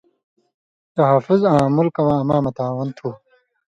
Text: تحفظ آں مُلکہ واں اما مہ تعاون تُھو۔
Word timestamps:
تحفظ 0.95 1.41
آں 1.53 1.65
مُلکہ 1.75 2.01
واں 2.07 2.17
اما 2.23 2.37
مہ 2.43 2.51
تعاون 2.57 2.87
تُھو۔ 2.97 3.09